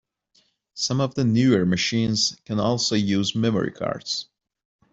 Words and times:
Some 0.73 0.99
of 0.99 1.13
the 1.13 1.23
newer 1.23 1.63
machines 1.63 2.35
can 2.45 2.59
also 2.59 2.95
use 2.95 3.35
memory 3.35 3.71
cards. 3.71 4.29